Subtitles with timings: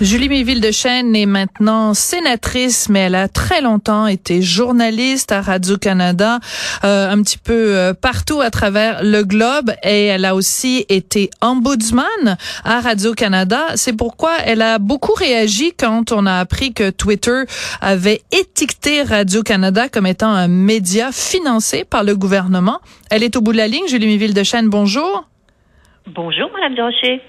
[0.00, 5.42] Julie Méville de Chêne est maintenant sénatrice, mais elle a très longtemps été journaliste à
[5.42, 6.38] Radio-Canada,
[6.84, 11.28] euh, un petit peu euh, partout à travers le globe, et elle a aussi été
[11.42, 13.60] ombudsman à Radio-Canada.
[13.74, 17.42] C'est pourquoi elle a beaucoup réagi quand on a appris que Twitter
[17.82, 22.80] avait étiqueté Radio-Canada comme étant un média financé par le gouvernement.
[23.10, 23.86] Elle est au bout de la ligne.
[23.86, 25.26] Julie Méville de Chêne, bonjour.
[26.06, 27.20] Bonjour, Madame Durocher.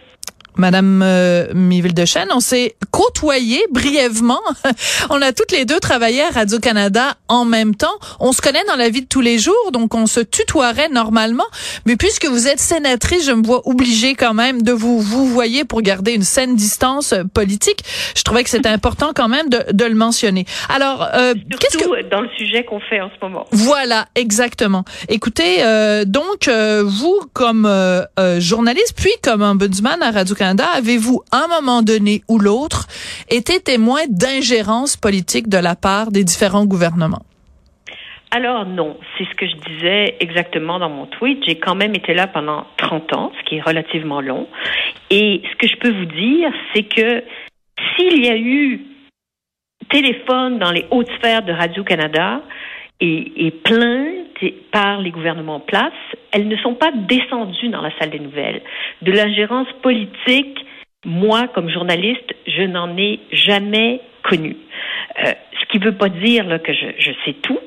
[0.56, 4.42] Madame euh, Miville de Chêne, on s'est côtoyé brièvement.
[5.10, 7.98] on a toutes les deux travaillé à Radio-Canada en même temps.
[8.20, 11.46] On se connaît dans la vie de tous les jours, donc on se tutoierait normalement.
[11.86, 15.64] Mais puisque vous êtes sénatrice, je me vois obligée quand même de vous vous voyez
[15.64, 17.84] pour garder une saine distance euh, politique.
[18.16, 20.46] Je trouvais que c'était important quand même de, de le mentionner.
[20.70, 24.84] Alors, euh, qu'est-ce que dans le sujet qu'on fait en ce moment Voilà, exactement.
[25.10, 27.70] Écoutez, euh, donc euh, vous comme
[28.40, 30.12] journaliste puis comme ombudsman à
[30.60, 32.88] Avez-vous, à un moment donné ou l'autre,
[33.30, 37.26] été témoin d'ingérence politique de la part des différents gouvernements?
[38.34, 41.44] Alors non, c'est ce que je disais exactement dans mon tweet.
[41.46, 44.48] J'ai quand même été là pendant 30 ans, ce qui est relativement long.
[45.10, 47.24] Et ce que je peux vous dire, c'est que
[47.96, 48.86] s'il y a eu
[49.90, 52.42] téléphone dans les hautes sphères de Radio-Canada
[53.02, 54.22] et, et plainte
[54.72, 55.94] par les gouvernements en place,
[56.32, 58.62] elles ne sont pas descendues dans la salle des nouvelles.
[59.02, 60.66] De l'ingérence politique,
[61.06, 64.56] moi, comme journaliste, je n'en ai jamais connu.
[65.26, 67.60] Euh, ce qui ne veut pas dire là, que je, je, sais tout,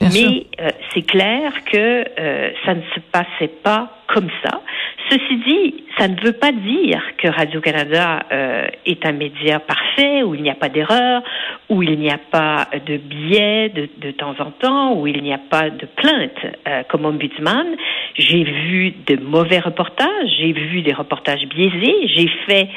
[0.00, 4.60] mais euh, c'est clair que euh, ça ne se passait pas comme ça.
[5.08, 10.34] Ceci dit, ça ne veut pas dire que Radio-Canada euh, est un média parfait, où
[10.34, 11.22] il n'y a pas d'erreur,
[11.68, 15.32] où il n'y a pas de biais de, de, temps en temps, où il n'y
[15.32, 16.54] a pas de plainte.
[16.68, 17.66] Euh, comme ombudsman,
[18.14, 22.68] j'ai vu de mauvais reportages, j'ai vu des reportages biaisés, j'ai fait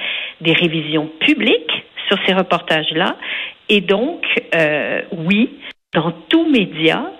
[0.41, 3.15] des révisions publiques sur ces reportages-là.
[3.69, 5.49] Et donc, euh, oui,
[5.93, 7.11] dans tout média,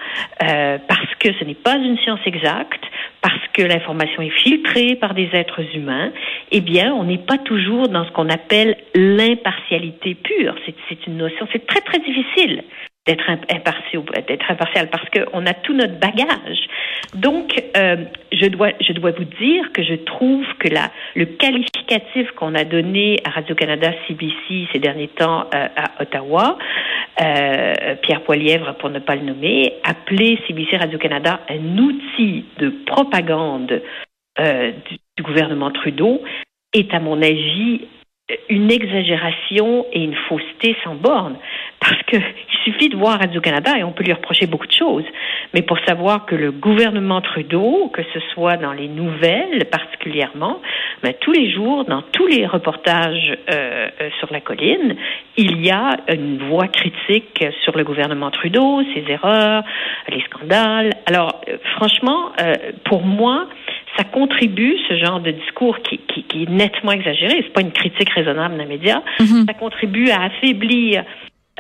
[0.44, 2.84] euh, parce que ce n'est pas une science exacte,
[3.22, 6.12] parce que l'information est filtrée par des êtres humains,
[6.52, 10.56] eh bien, on n'est pas toujours dans ce qu'on appelle l'impartialité pure.
[10.90, 12.64] C'est une notion, c'est très, très difficile
[13.06, 16.68] d'être impartial, d'être impartial parce qu'on a tout notre bagage.
[17.14, 17.98] Donc, euh,
[18.32, 22.64] je dois, je dois vous dire que je trouve que la, le qualificatif qu'on a
[22.64, 26.58] donné à Radio-Canada CBC ces derniers temps euh, à Ottawa,
[27.22, 33.82] euh, Pierre Poilièvre pour ne pas le nommer, appelé CBC Radio-Canada un outil de propagande
[34.36, 36.24] du gouvernement Trudeau,
[36.74, 37.82] est à mon avis
[38.50, 41.36] une exagération et une fausseté sans borne.
[41.80, 45.04] Parce que il suffit de voir Radio-Canada et on peut lui reprocher beaucoup de choses.
[45.54, 50.62] Mais pour savoir que le gouvernement Trudeau, que ce soit dans les nouvelles particulièrement,
[51.02, 53.90] ben, tous les jours, dans tous les reportages euh,
[54.20, 54.96] sur la colline,
[55.38, 59.64] il y a une voix critique sur le gouvernement Trudeau, ses erreurs,
[60.10, 60.92] les scandales.
[61.06, 62.54] Alors, euh, franchement, euh,
[62.86, 63.48] pour moi,
[63.98, 67.72] ça contribue, ce genre de discours qui, qui, qui est nettement exagéré, c'est pas une
[67.72, 69.46] critique raisonnable d'un média, Mhm.
[69.48, 71.04] ça contribue à affaiblir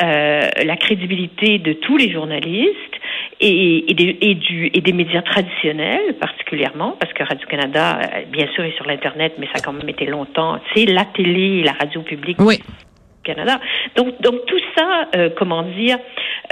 [0.01, 2.95] euh, la crédibilité de tous les journalistes
[3.39, 8.47] et, et, des, et, du, et des médias traditionnels particulièrement, parce que Radio-Canada, euh, bien
[8.55, 11.73] sûr, est sur l'Internet, mais ça a quand même été longtemps, c'est la télé la
[11.73, 12.59] radio publique Oui.
[13.23, 13.59] Canada.
[13.95, 15.97] Donc, donc tout ça, euh, comment dire,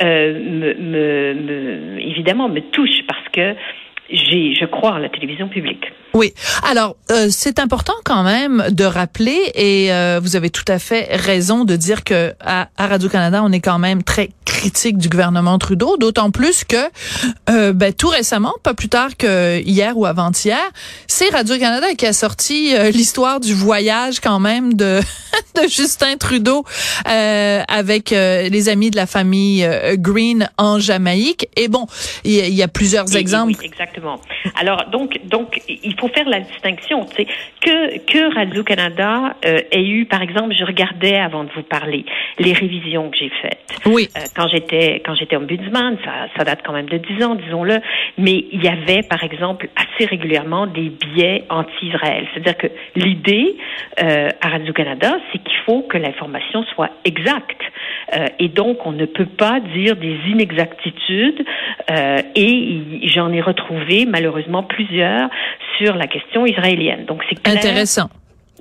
[0.01, 3.55] euh, me, me, me, évidemment me touche parce que
[4.11, 5.91] j'ai, je crois en la télévision publique.
[6.13, 6.33] Oui.
[6.63, 11.07] Alors, euh, c'est important quand même de rappeler, et euh, vous avez tout à fait
[11.15, 15.57] raison de dire que à, à Radio-Canada, on est quand même très critique du gouvernement
[15.57, 16.75] Trudeau, d'autant plus que
[17.49, 20.59] euh, ben, tout récemment, pas plus tard que hier ou avant-hier,
[21.07, 24.99] c'est Radio-Canada qui a sorti euh, l'histoire du voyage quand même de,
[25.55, 26.65] de Justin Trudeau
[27.09, 31.47] euh, avec euh, les amis de la famille Green en Jamaïque.
[31.55, 31.87] Et bon,
[32.23, 33.55] il y, y, a plusieurs exemples.
[33.59, 34.19] Oui, exactement.
[34.59, 37.05] Alors, donc, donc, il faut faire la distinction.
[37.05, 37.27] Tu sais,
[37.61, 42.05] que, que Radio-Canada euh, ait eu, par exemple, je regardais avant de vous parler
[42.39, 43.79] les révisions que j'ai faites.
[43.85, 44.07] Oui.
[44.17, 47.79] Euh, quand j'étais quand j'étais ombudsman, ça, ça date quand même de dix ans, disons-le,
[48.17, 52.27] mais il y avait, par exemple, assez régulièrement des biais anti-Israël.
[52.33, 53.55] C'est-à-dire que l'idée
[54.01, 57.61] euh, à Radio-Canada, c'est qu'il faut que l'information soit exacte.
[58.13, 61.45] Euh, et donc, on ne peut pas dire des inexactitudes.
[62.35, 65.29] Et j'en ai retrouvé malheureusement plusieurs
[65.81, 67.05] sur la question israélienne.
[67.05, 67.47] Donc, c'est.
[67.47, 68.09] Intéressant.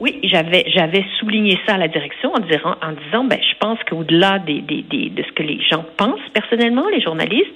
[0.00, 3.78] Oui, j'avais j'avais souligné ça à la direction en disant en disant ben je pense
[3.86, 7.54] qu'au-delà des, des, des, de ce que les gens pensent personnellement, les journalistes,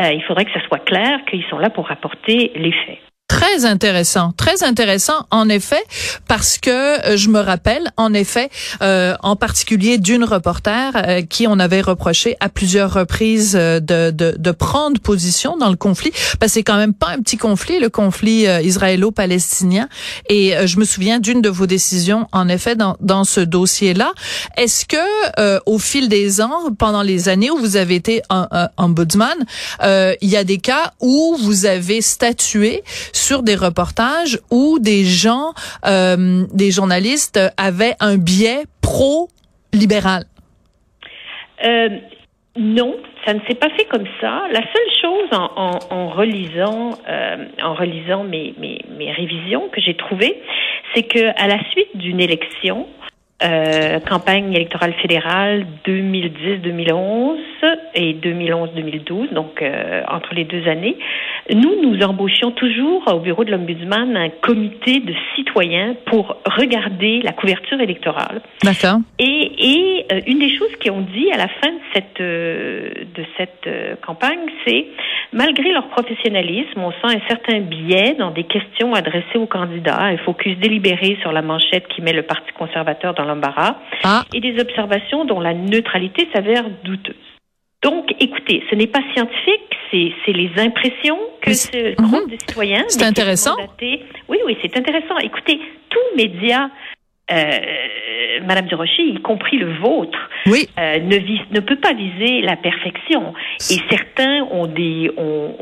[0.00, 2.98] euh, il faudrait que ça soit clair qu'ils sont là pour rapporter les faits.
[3.34, 5.82] Très intéressant, très intéressant en effet,
[6.28, 8.48] parce que euh, je me rappelle en effet,
[8.80, 14.36] euh, en particulier d'une reporter euh, qui on avait reproché à plusieurs reprises de, de,
[14.38, 17.80] de, prendre position dans le conflit, parce que c'est quand même pas un petit conflit,
[17.80, 19.88] le conflit israélo-palestinien.
[20.28, 24.12] Et je me souviens d'une de vos décisions, en effet, dans, dans ce dossier-là.
[24.56, 28.22] Est-ce que au fil des ans, pendant les années où vous avez été
[28.76, 29.36] ombudsman,
[29.82, 32.84] il y a des cas où vous avez statué
[33.42, 35.52] des reportages où des gens,
[35.86, 40.24] euh, des journalistes avaient un biais pro-libéral?
[41.64, 41.88] Euh,
[42.56, 44.42] non, ça ne s'est pas fait comme ça.
[44.52, 50.40] La seule chose en, relisant, euh, en relisant mes, mes, mes révisions que j'ai trouvées,
[50.94, 52.86] c'est que à la suite d'une élection,
[53.42, 57.36] euh, campagne électorale fédérale 2010-2011
[57.94, 60.96] et 2011-2012, donc euh, entre les deux années,
[61.52, 67.32] nous, nous embauchions toujours au bureau de l'Ombudsman un comité de citoyens pour regarder la
[67.32, 68.40] couverture électorale.
[68.62, 69.00] D'accord.
[69.18, 73.24] Et, et euh, une des choses qu'ils ont dit à la fin de cette, de
[73.36, 74.86] cette campagne, c'est
[75.34, 80.16] malgré leur professionnalisme, on sent un certain biais dans des questions adressées aux candidats, un
[80.18, 84.24] focus délibéré sur la manchette qui met le Parti conservateur dans l'embarras, ah.
[84.32, 87.14] et des observations dont la neutralité s'avère douteuse.
[87.82, 89.63] Donc, écoutez, ce n'est pas scientifique,
[90.24, 92.30] c'est les impressions que ce groupe mhm.
[92.30, 92.84] de citoyens.
[92.88, 93.56] C'est intéressant.
[94.28, 95.16] Oui, oui, c'est intéressant.
[95.18, 95.60] Écoutez,
[95.90, 96.70] tout média
[97.30, 97.58] euh,
[98.46, 100.68] Madame Durocher, y compris le vôtre, oui.
[100.78, 103.32] euh, ne, vise, ne peut pas viser la perfection.
[103.70, 105.54] Et certains ont des ont,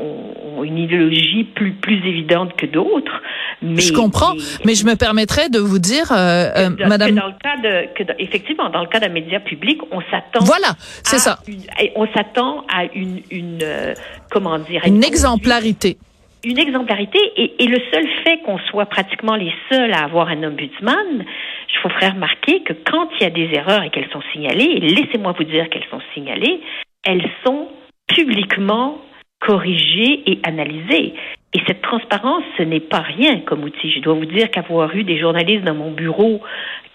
[0.57, 3.21] ont une idéologie plus plus évidente que d'autres.
[3.61, 4.33] Mais je comprends,
[4.65, 7.15] mais je me permettrais de vous dire, euh, euh Madame.
[7.15, 10.43] dans le cas de, que effectivement, dans le cas d'un média public, on s'attend.
[10.43, 11.39] Voilà, c'est ça.
[11.95, 13.93] on s'attend à une une euh,
[14.29, 15.97] comment dire une, exemplarité
[16.43, 20.43] une exemplarité et, et, le seul fait qu'on soit pratiquement les seuls à avoir un
[20.43, 21.25] ombudsman,
[21.67, 24.65] je vous ferai remarquer que quand il y a des erreurs et qu'elles sont signalées,
[24.65, 26.61] et laissez-moi vous dire qu'elles sont signalées,
[27.05, 27.69] elles sont
[28.07, 28.99] publiquement
[29.39, 31.13] corrigées et analysées.
[31.53, 33.91] Et cette transparence, ce n'est pas rien comme outil.
[33.91, 36.41] Je dois vous dire qu'avoir eu des journalistes dans mon bureau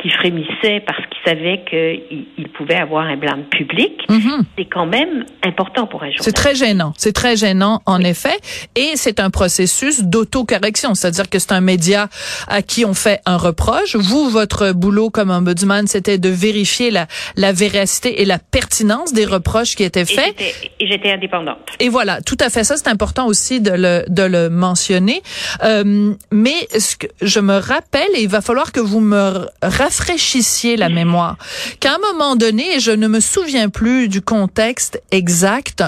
[0.00, 4.44] qui frémissaient parce qu'ils savaient qu'ils pouvaient avoir un blâme public, mhm.
[4.56, 6.24] c'est quand même important pour un journaliste.
[6.24, 6.92] C'est très gênant.
[6.96, 8.36] C'est très gênant, en effet.
[8.76, 10.94] Et c'est un processus d'autocorrection.
[10.94, 12.08] C'est-à-dire que c'est un média
[12.46, 13.96] à qui on fait un reproche.
[13.96, 19.24] Vous, votre boulot comme ombudsman, c'était de vérifier la, la véracité et la pertinence des
[19.24, 20.34] reproches qui étaient faits.
[20.78, 21.58] Et j'étais indépendante.
[21.80, 22.62] Et voilà, tout à fait.
[22.62, 25.22] Ça, c'est important aussi de le, de le mentionner.
[25.64, 29.46] Euh, mais ce que je me rappelle, et il va falloir que vous me
[29.88, 31.36] rafraîchissiez la mémoire,
[31.80, 35.82] qu'à un moment donné, et je ne me souviens plus du contexte exact,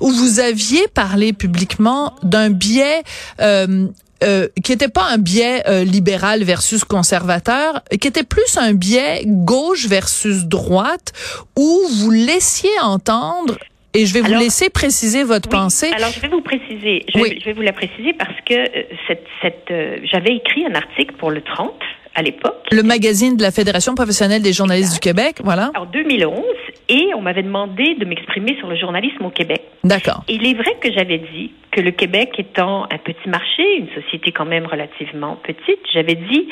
[0.00, 3.02] où vous aviez parlé publiquement d'un biais
[3.40, 3.86] euh,
[4.24, 9.22] euh, qui était pas un biais euh, libéral versus conservateur, qui était plus un biais
[9.26, 11.12] gauche versus droite,
[11.56, 13.56] où vous laissiez entendre
[13.96, 15.90] et je vais vous laisser préciser votre pensée.
[15.96, 17.02] Alors, je vais vous préciser.
[17.14, 20.66] Je, vais, je vais vous la préciser parce que euh, cette, cette, euh, j'avais écrit
[20.66, 21.72] un article pour le 30
[22.16, 22.56] à l'époque.
[22.72, 25.70] Le magazine de la Fédération professionnelle des journalistes du Québec, voilà.
[25.76, 26.42] En 2011,
[26.88, 29.62] et on m'avait demandé de m'exprimer sur le journalisme au Québec.
[29.84, 30.24] D'accord.
[30.28, 34.32] Il est vrai que j'avais dit que le Québec étant un petit marché, une société
[34.32, 36.48] quand même relativement petite, j'avais dit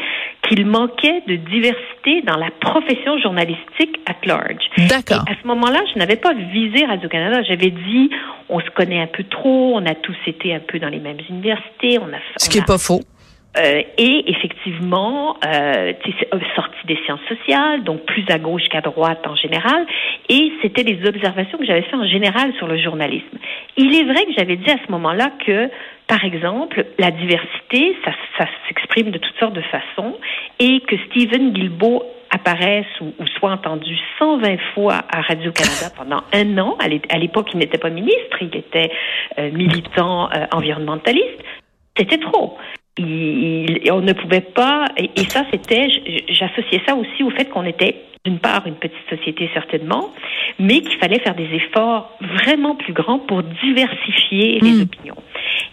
[0.47, 4.65] qu'il manquait de diversité dans la profession journalistique at large.
[4.89, 5.25] D'accord.
[5.27, 7.43] À ce moment-là, je n'avais pas visé Radio-Canada.
[7.49, 8.11] J'avais dit,
[8.51, 11.21] on se connaît un peu trop, on a tous été un peu dans les mêmes
[11.31, 12.19] universités, on a...
[12.37, 13.01] Ce qui n'est pas faux.
[13.57, 15.93] Euh, et effectivement, euh,
[16.33, 19.87] euh, sorti des sciences sociales, donc plus à gauche qu'à droite en général.
[20.29, 23.39] Et c'était des observations que j'avais fait en général sur le journalisme.
[23.77, 25.71] Il est vrai que j'avais dit à ce moment-là que,
[26.09, 30.17] par exemple, la diversité, ça, ça s'exprime de toutes sortes de façons,
[30.59, 36.59] et que Stephen Guilbeault apparaisse ou, ou, soit entendu 120 fois à Radio-Canada pendant un
[36.59, 36.77] an.
[36.81, 38.91] À l'époque, il n'était pas ministre, il était
[39.39, 41.45] euh, militant euh, environnementaliste.
[41.97, 42.59] C'était trop
[42.99, 45.89] il, on ne pouvait pas, et, ça c'était,
[46.29, 50.11] j'associais ça aussi au fait qu'on était d'une part une petite société certainement,
[50.59, 54.83] mais qu'il fallait faire des efforts vraiment plus grands pour diversifier les hmm.
[54.83, 55.17] opinions.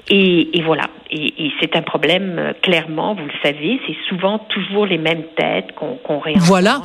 [0.10, 0.88] Et, et, voilà.
[1.10, 5.24] Et, et c'est un problème, euh, clairement, vous le savez, c'est souvent toujours les mêmes
[5.38, 6.43] têtes qu'on qu'on réentend.
[6.43, 6.81] Voilà.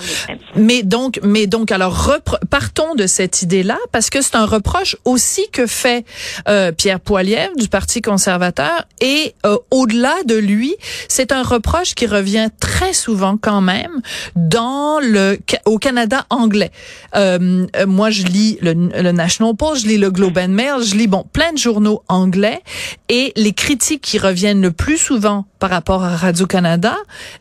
[0.55, 2.15] Mais donc, mais donc, alors,
[2.51, 6.05] partons de cette idée-là, parce que c'est un reproche aussi que fait
[6.49, 8.85] euh, Pierre Poilievre du Parti conservateur.
[9.01, 10.77] Et euh, au-delà de lui,
[11.09, 14.03] c'est un reproche qui revient très souvent quand même
[14.37, 16.71] dans le au Canada anglais.
[17.15, 20.95] Euh, moi, je lis le, le National Post, je lis le Globe and Mail, je
[20.95, 22.61] lis bon plein de journaux anglais
[23.09, 26.97] et les critiques qui reviennent le plus souvent par rapport à Radio-Canada,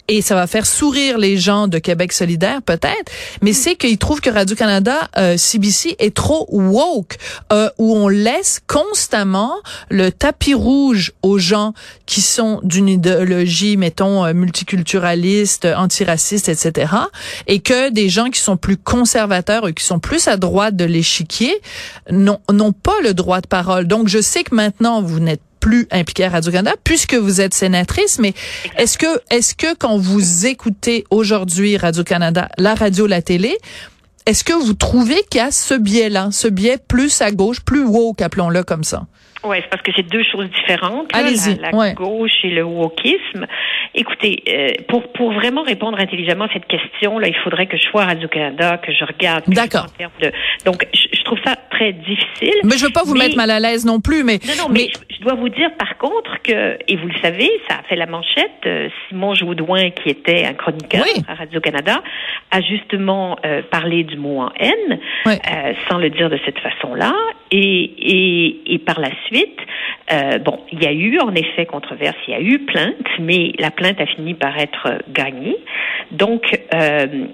[0.08, 4.22] et ça va faire sourire les gens de Québec solidaire peut-être, mais c'est qu'ils trouvent
[4.22, 7.18] que Radio-Canada, euh, CBC, est trop woke,
[7.52, 9.54] euh, où on laisse constamment
[9.90, 11.74] le tapis rouge aux gens
[12.06, 16.94] qui sont d'une idéologie, mettons, euh, multiculturaliste, antiraciste, etc.,
[17.48, 20.86] et que des gens qui sont plus conservateurs et qui sont plus à droite de
[20.86, 21.62] l'échiquier
[22.12, 23.88] n'ont pas le droit de parole.
[23.88, 28.20] Donc, je sais que maintenant, vous n'êtes plus impliquée à Radio-Canada puisque vous êtes sénatrice,
[28.20, 28.36] mais
[28.78, 33.58] est-ce que, est-ce que quand vous écoutez aujourd'hui Radio-Canada, la radio, la télé,
[34.28, 37.84] est-ce que vous trouvez qu'il y a ce biais-là, ce biais plus à gauche, plus
[37.84, 39.08] woke, appelons-le comme ça?
[39.46, 41.10] Oui, c'est parce que c'est deux choses différentes.
[41.14, 41.56] Allez-y.
[41.60, 43.46] La, la gauche et le wokisme.
[43.94, 47.84] Écoutez, euh, pour, pour vraiment répondre intelligemment à cette question, là, il faudrait que je
[47.84, 49.44] sois à Radio-Canada, que je regarde.
[49.48, 49.88] D'accord.
[50.22, 50.32] De...
[50.66, 52.56] Donc, je, je, trouve ça très difficile.
[52.64, 54.40] Mais je veux pas vous mettre mal à l'aise non plus, mais...
[54.46, 57.50] Non, non, mais, je, je, dois vous dire par contre que, et vous le savez,
[57.70, 61.22] ça a fait la manchette, euh, Simon Jaudoin, qui était un chroniqueur oui.
[61.28, 62.02] à Radio-Canada,
[62.52, 65.34] a justement euh, parlé du mot en haine, oui.
[65.34, 67.14] euh, sans le dire de cette façon-là,
[67.52, 69.60] et, et, et par la suite,
[70.12, 73.54] euh, bon, il y a eu en effet controverse, il y a eu plainte, mais
[73.58, 75.58] la plainte a fini par être gagnée.
[76.12, 77.28] Donc, euh,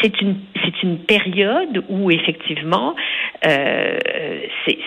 [0.00, 2.94] c'est une c'est une période où effectivement
[3.44, 3.98] euh,
[4.64, 4.77] c'est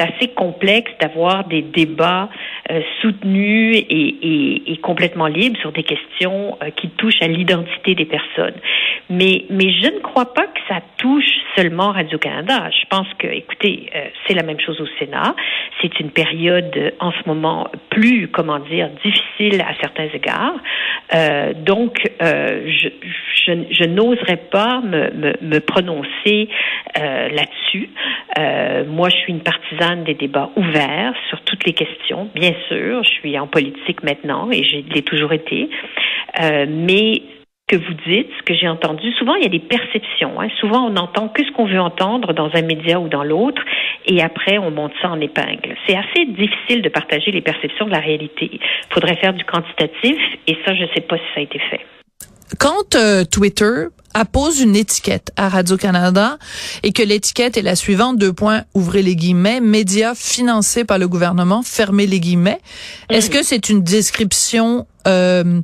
[0.00, 2.28] assez complexe d'avoir des débats
[2.70, 7.94] euh, soutenus et, et, et, complètement libres sur des questions euh, qui touchent à l'identité
[7.94, 8.54] des personnes.
[9.10, 12.70] Mais mais je ne crois pas que ça touche seulement Radio Canada.
[12.70, 15.34] Je pense que écoutez, euh, c'est la même chose au Sénat.
[15.80, 20.58] C'est une période en ce moment plus comment dire difficile à certains égards.
[21.14, 22.88] Euh, donc je,
[23.46, 26.48] je, je n'oserais pas me, me, me prononcer
[26.98, 27.90] euh, là-dessus.
[28.38, 32.28] Euh, moi, je suis une partisane des débats ouverts sur toutes les questions.
[32.34, 35.68] Bien sûr, je suis en politique maintenant et je l'ai toujours été.
[36.40, 37.22] Euh, mais
[37.68, 40.40] que vous dites, ce que j'ai entendu, souvent il y a des perceptions.
[40.40, 40.48] Hein.
[40.58, 43.62] Souvent on n'entend que ce qu'on veut entendre dans un média ou dans l'autre,
[44.06, 45.76] et après on monte ça en épingle.
[45.86, 48.48] C'est assez difficile de partager les perceptions de la réalité.
[48.52, 48.60] Il
[48.94, 50.16] faudrait faire du quantitatif,
[50.46, 51.80] et ça je ne sais pas si ça a été fait.
[52.58, 53.88] Quand euh, Twitter
[54.18, 56.38] appose une étiquette à Radio-Canada
[56.82, 61.06] et que l'étiquette est la suivante, deux points, ouvrez les guillemets, médias financés par le
[61.06, 62.60] gouvernement, fermez les guillemets.
[63.10, 63.14] Mmh.
[63.14, 65.60] Est-ce que c'est une description euh,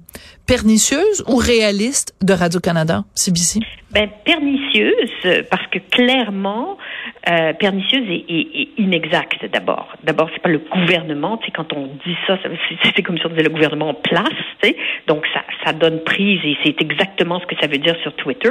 [0.47, 3.61] pernicieuse ou réaliste de Radio-Canada, CBC?
[3.91, 6.77] Ben, pernicieuse, parce que clairement,
[7.31, 9.95] euh, pernicieuse et, inexacte d'abord.
[10.03, 12.37] D'abord, c'est pas le gouvernement, tu sais, quand on dit ça,
[12.97, 14.33] c'est comme si on disait le gouvernement en place,
[15.07, 15.25] donc
[15.65, 18.51] ça donne prise et c'est exactement ce que ça veut dire sur Twitter,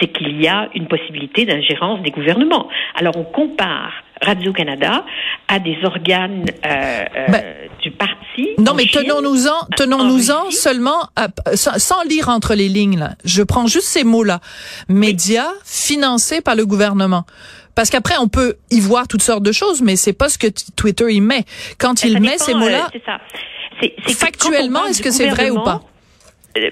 [0.00, 2.68] c'est qu'il y a une possibilité d'ingérence des gouvernements.
[2.96, 3.92] Alors on compare
[4.24, 5.04] Radio-Canada
[5.48, 7.44] à des organes euh, euh, ben,
[7.82, 8.48] du parti.
[8.58, 12.98] Non, mais tenons-nous-en, tenons-nous-en seulement, à, sans, sans, lire entre les lignes.
[12.98, 13.10] Là.
[13.24, 14.40] Je prends juste ces mots-là.
[14.88, 15.60] Médias oui.
[15.64, 17.24] financés par le gouvernement.
[17.74, 20.48] Parce qu'après, on peut y voir toutes sortes de choses, mais c'est pas ce que
[20.76, 21.44] Twitter y met.
[21.78, 22.88] Quand il ça met dépend, ces mots-là,
[23.82, 25.82] euh, factuellement, est-ce que c'est vrai ou pas?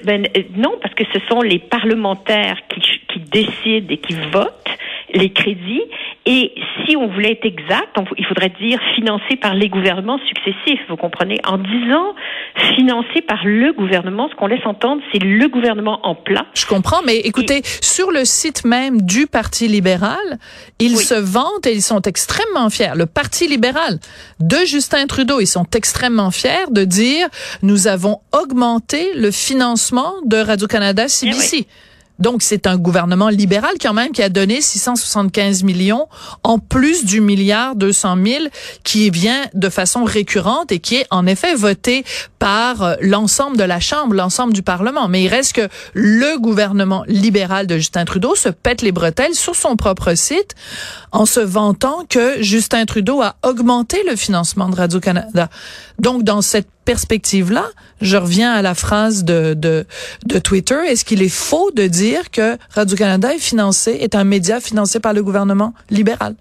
[0.05, 4.69] Ben, non, parce que ce sont les parlementaires qui, qui décident et qui votent
[5.15, 5.83] les crédits.
[6.27, 6.53] Et
[6.85, 10.97] si on voulait être exact, on, il faudrait dire financé par les gouvernements successifs, vous
[10.97, 12.15] comprenez En disant
[12.77, 16.45] financé par le gouvernement, ce qu'on laisse entendre, c'est le gouvernement en place.
[16.55, 20.39] Je comprends, mais écoutez, et, sur le site même du Parti libéral,
[20.79, 21.05] ils oui.
[21.05, 22.93] se vantent et ils sont extrêmement fiers.
[22.95, 23.99] Le Parti libéral
[24.41, 27.29] de Justin Trudeau, ils sont extrêmement fiers de dire
[27.63, 31.51] nous avons augmenté le financement de Radio-Canada CBC.
[31.53, 31.67] Eh oui.
[32.21, 36.07] Donc, c'est un gouvernement libéral quand même qui a donné 675 millions
[36.43, 38.45] en plus du milliard 200 000
[38.85, 42.05] qui vient de façon récurrente et qui est en effet voté
[42.39, 45.09] par l'ensemble de la Chambre, l'ensemble du Parlement.
[45.09, 49.55] Mais il reste que le gouvernement libéral de Justin Trudeau se pète les bretelles sur
[49.55, 50.55] son propre site
[51.13, 55.49] en se vantant que Justin Trudeau a augmenté le financement de Radio-Canada.
[55.99, 57.67] Donc, dans cette perspective-là,
[58.01, 59.87] je reviens à la phrase de, de,
[60.27, 60.81] de Twitter.
[60.89, 65.13] Est-ce qu'il est faux de dire que Radio-Canada est financé, est un média financé par
[65.13, 66.35] le gouvernement libéral?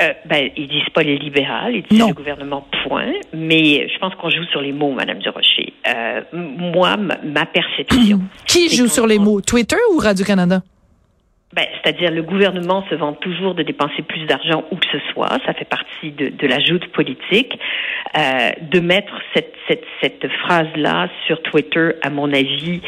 [0.00, 3.12] Euh, ben, ils disent pas les libérales, ils disent le gouvernement point.
[3.34, 5.74] Mais je pense qu'on joue sur les mots, Madame Durocher.
[5.86, 8.20] Euh, moi, ma perception.
[8.46, 10.62] Qui joue sur les mots Twitter ou Radio Canada
[11.52, 15.38] ben, c'est-à-dire le gouvernement se vante toujours de dépenser plus d'argent où que ce soit,
[15.44, 17.58] ça fait partie de, de la joute politique.
[18.18, 22.80] Euh, de mettre cette, cette, cette phrase-là sur Twitter, à mon avis,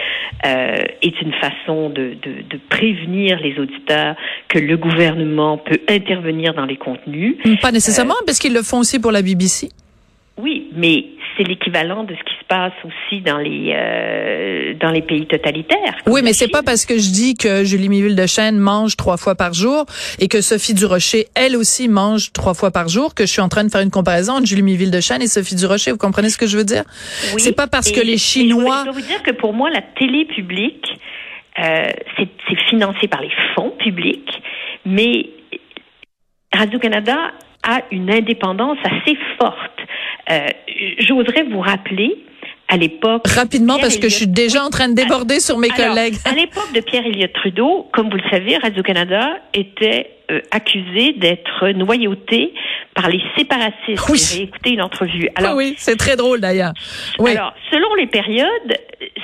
[0.44, 4.16] euh, est une façon de, de, de, prévenir les auditeurs
[4.48, 7.36] que le gouvernement peut intervenir dans les contenus.
[7.60, 9.68] Pas nécessairement, euh, parce qu'ils le font aussi pour la BBC.
[10.38, 11.04] Oui, mais
[11.36, 15.96] c'est l'équivalent de ce qui passe aussi dans les euh, dans les pays totalitaires.
[16.06, 19.16] Oui, mais c'est pas parce que je dis que Julie Miville de Chêne mange trois
[19.16, 19.86] fois par jour
[20.18, 23.48] et que Sophie Durocher elle aussi mange trois fois par jour que je suis en
[23.48, 25.92] train de faire une comparaison entre Julie Miville de Chêne et Sophie Durocher.
[25.92, 26.84] Vous comprenez ce que je veux dire?
[27.32, 28.80] Oui, C'est pas parce que les Chinois.
[28.80, 30.86] Je dois vous dire que pour moi la télé publique
[31.58, 34.42] euh, c'est financé par les fonds publics,
[34.84, 35.30] mais
[36.54, 37.16] Radio Canada
[37.62, 39.80] a une indépendance assez forte.
[40.30, 40.48] Euh,
[40.98, 42.14] j'oserais vous rappeler
[42.72, 43.28] à l'époque.
[43.28, 46.14] Rapidement, parce que je suis déjà en train de déborder sur mes collègues.
[46.24, 51.68] À l'époque de Pierre Elliott Trudeau, comme vous le savez, Radio-Canada était euh, accusé d'être
[51.72, 52.54] noyauté
[52.94, 54.08] par les séparatistes.
[54.08, 54.18] Oui.
[54.18, 55.28] J'ai écouté une entrevue.
[55.34, 56.72] Alors, oui, c'est très drôle d'ailleurs.
[57.18, 57.32] Oui.
[57.32, 58.78] Alors, selon les périodes,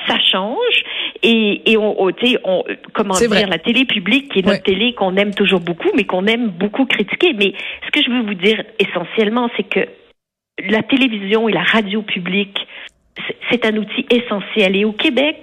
[0.07, 0.83] ça change.
[1.23, 2.63] Et, et on, on,
[2.93, 3.47] comment dire, vrai.
[3.47, 6.85] la télé publique, qui est notre télé qu'on aime toujours beaucoup, mais qu'on aime beaucoup
[6.85, 7.33] critiquer.
[7.33, 7.53] Mais
[7.83, 9.87] ce que je veux vous dire essentiellement, c'est que
[10.67, 12.57] la télévision et la radio publique,
[13.49, 14.75] c'est un outil essentiel.
[14.75, 15.37] Et au Québec,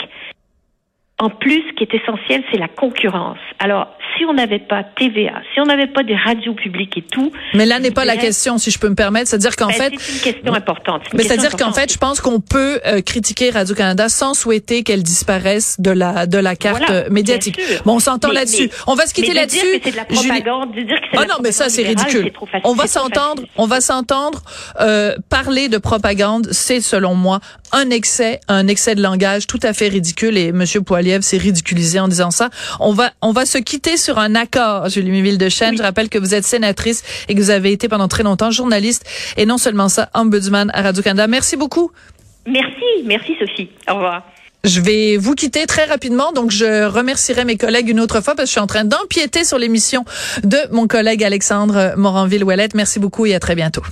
[1.18, 3.38] en plus, ce qui est essentiel, c'est la concurrence.
[3.58, 7.32] Alors, si on n'avait pas TVA, si on n'avait pas des radios publiques et tout.
[7.54, 9.28] Mais là n'est pas la question, si je peux me permettre.
[9.28, 9.92] C'est-à-dire qu'en ben, fait.
[9.98, 11.02] C'est une question importante.
[11.14, 15.80] mais c'est-à-dire qu'en fait, je pense qu'on peut euh, critiquer Radio-Canada sans souhaiter qu'elle disparaisse
[15.80, 17.58] de la, de la carte voilà, médiatique.
[17.86, 18.70] Bon, on s'entend là-dessus.
[18.86, 19.80] On va se quitter là-dessus.
[19.82, 22.30] c'est de la propagande, de dire que c'est oh non, mais ça, c'est ridicule.
[22.64, 24.42] On va s'entendre, on va s'entendre,
[24.80, 27.40] euh, parler de propagande, c'est selon moi
[27.72, 32.00] un excès, un excès de langage tout à fait ridicule et Monsieur Poiliev s'est ridiculisé
[32.00, 32.50] en disant ça.
[32.80, 35.70] On va, on va se quitter sur un accord, Julie Miville de Chêne.
[35.70, 35.76] Oui.
[35.78, 39.04] Je rappelle que vous êtes sénatrice et que vous avez été pendant très longtemps journaliste
[39.36, 41.26] et non seulement ça, ombudsman à Radio-Canada.
[41.26, 41.90] Merci beaucoup.
[42.46, 43.68] Merci, merci Sophie.
[43.88, 44.22] Au revoir.
[44.64, 48.46] Je vais vous quitter très rapidement, donc je remercierai mes collègues une autre fois parce
[48.46, 50.04] que je suis en train d'empiéter sur l'émission
[50.42, 52.74] de mon collègue Alexandre Moranville-Ouellette.
[52.74, 53.82] Merci beaucoup et à très bientôt.